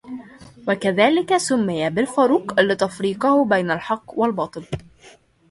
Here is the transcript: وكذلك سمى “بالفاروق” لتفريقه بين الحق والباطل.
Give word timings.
وكذلك 0.67 1.37
سمى 1.37 1.89
“بالفاروق” 1.89 2.59
لتفريقه 2.61 3.45
بين 3.45 3.71
الحق 3.71 4.19
والباطل. 4.19 4.65